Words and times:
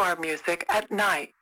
Our 0.00 0.16
music 0.16 0.64
at 0.68 0.90
night. 0.90 1.34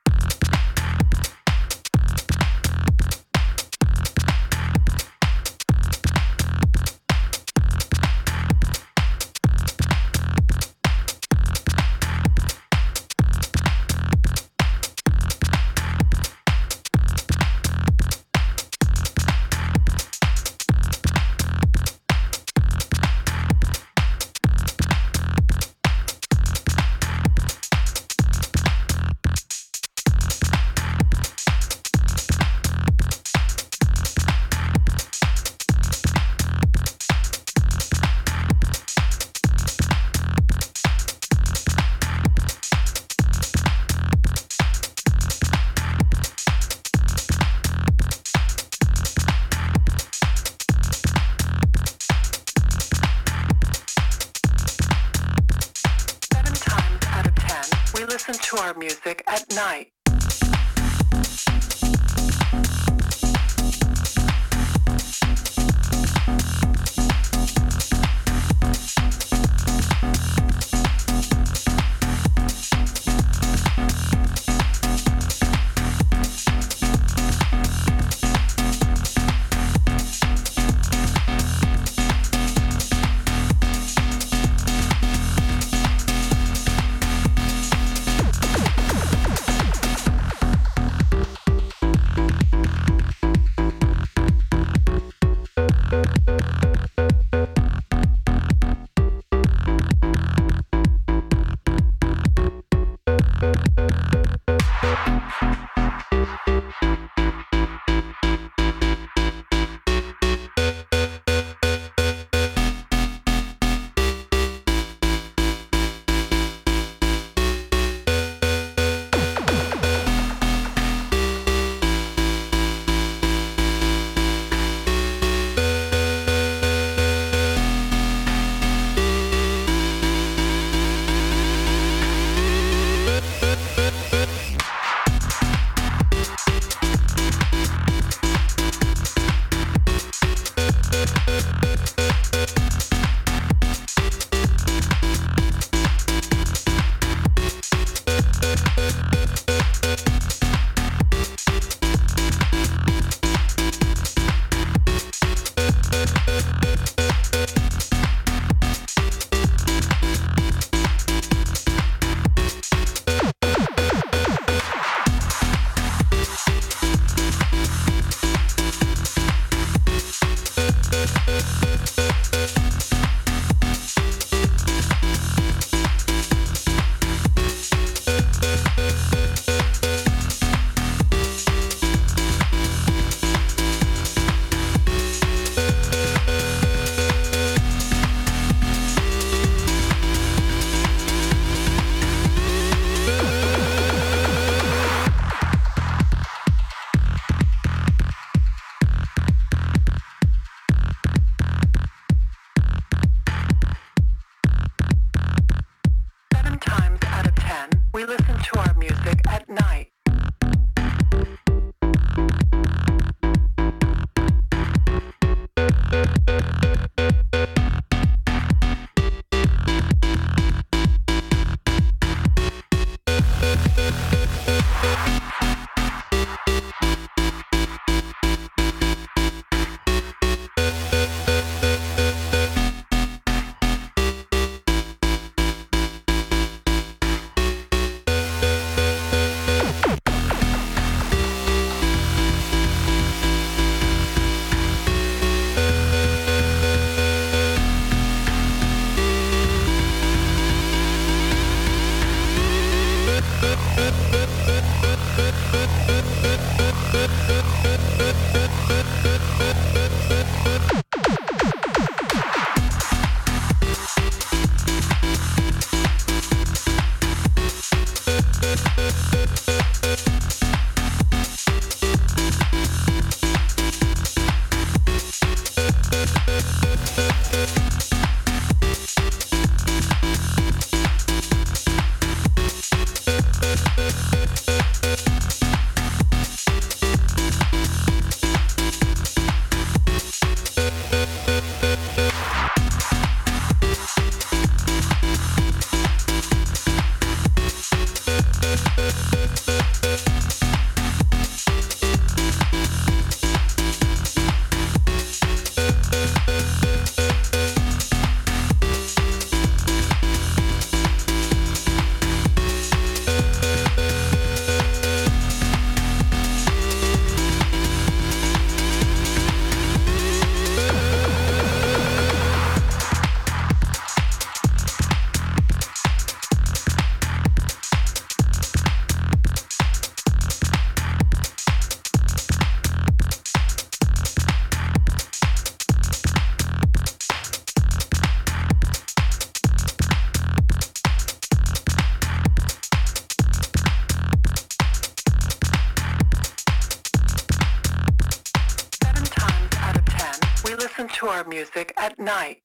Music 351.57 351.72
at 351.78 351.98
night. 351.98 352.42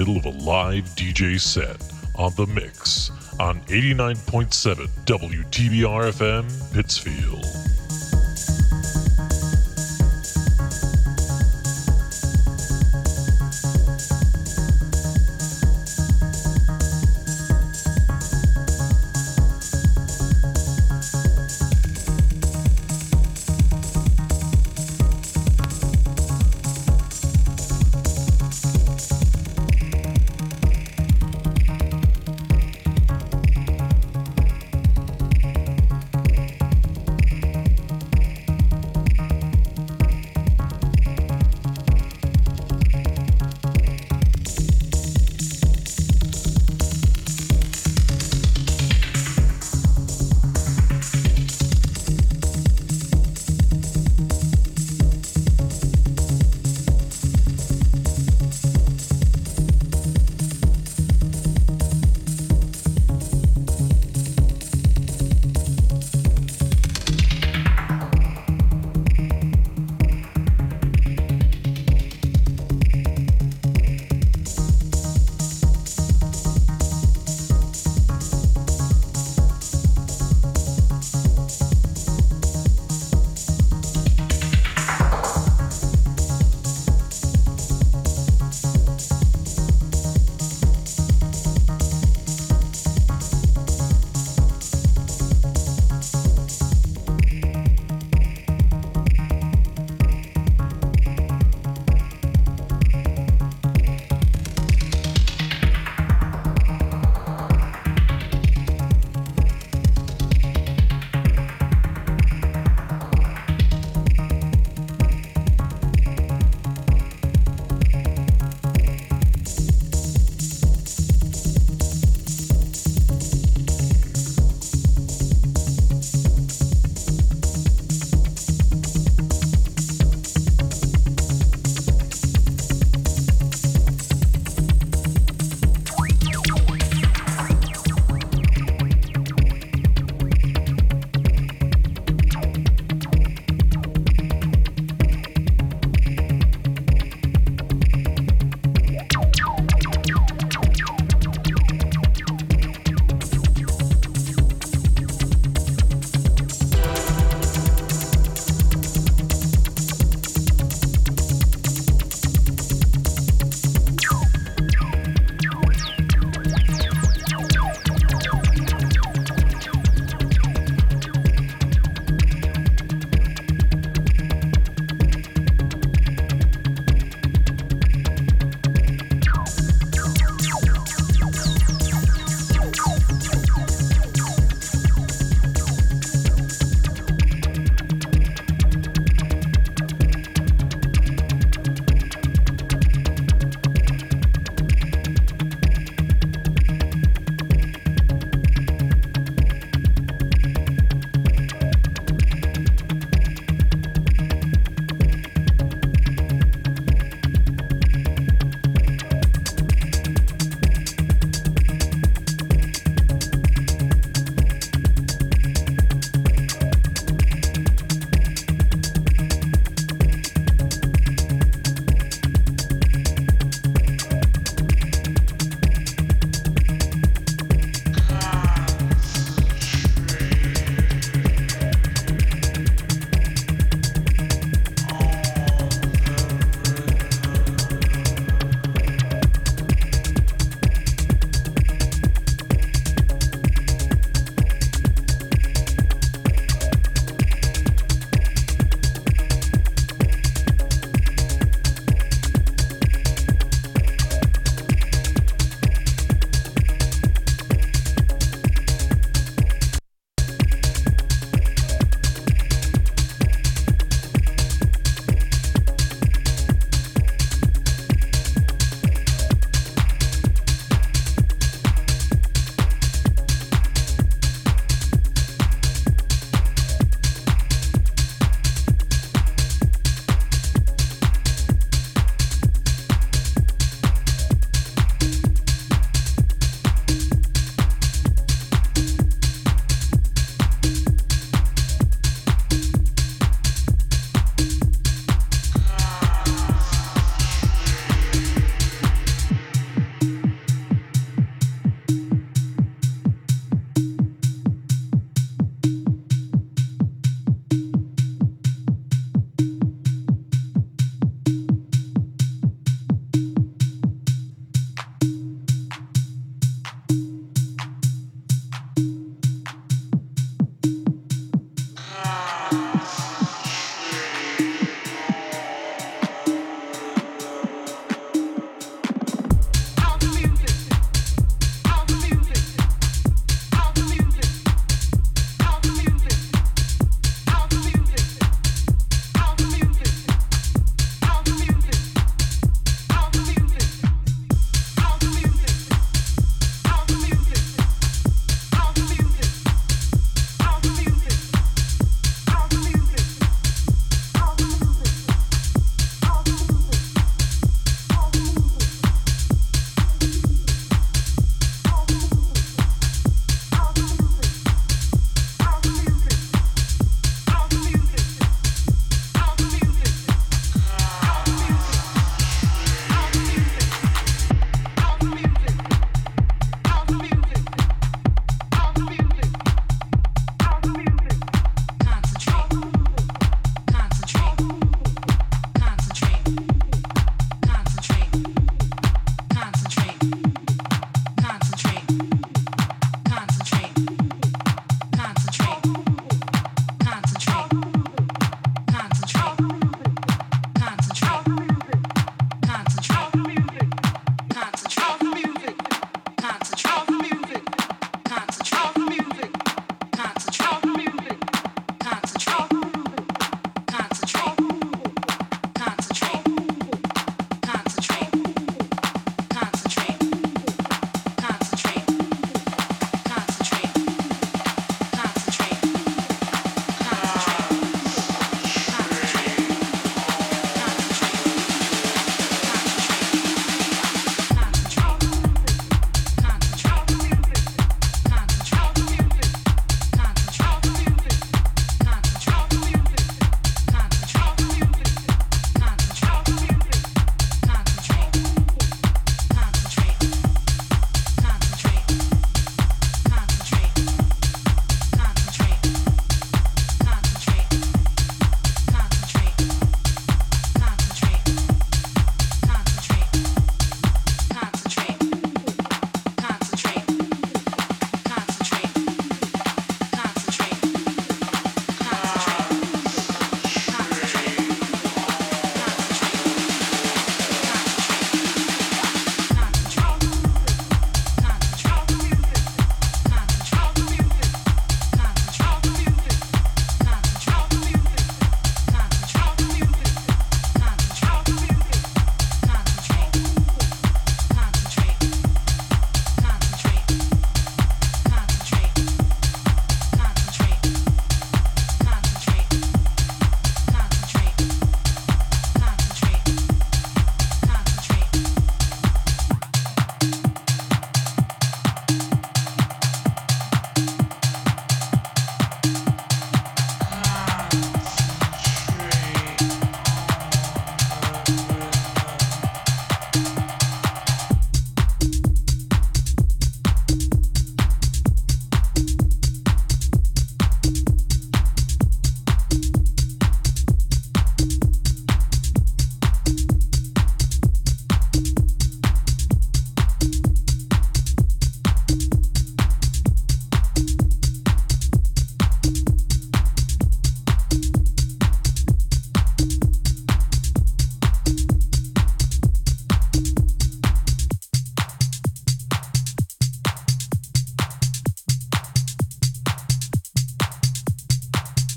Middle 0.00 0.16
of 0.16 0.24
a 0.24 0.30
live 0.30 0.84
DJ 0.96 1.38
set 1.38 1.76
on 2.16 2.32
the 2.36 2.46
mix 2.46 3.10
on 3.38 3.60
89.7 3.66 4.88
WTBR 5.04 6.10
FM 6.10 6.72
Pittsfield. 6.72 7.29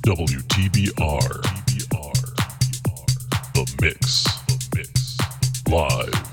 WTBR. 0.05 1.43
The 3.53 3.75
Mix. 3.81 4.25
Live. 5.69 6.32